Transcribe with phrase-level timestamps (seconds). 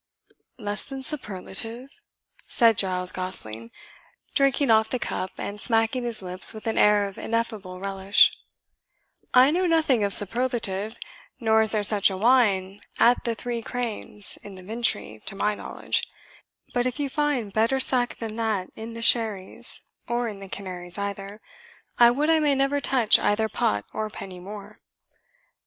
[0.57, 1.91] "Less than superlative?"
[2.47, 3.69] said Giles Gosling,
[4.33, 8.35] drinking off the cup, and smacking his lips with an air of ineffable relish,
[9.31, 10.95] "I know nothing of superlative,
[11.39, 15.53] nor is there such a wine at the Three Cranes, in the Vintry, to my
[15.53, 16.01] knowledge;
[16.73, 20.97] but if you find better sack than that in the Sheres, or in the Canaries
[20.97, 21.41] either,
[21.99, 24.79] I would I may never touch either pot or penny more.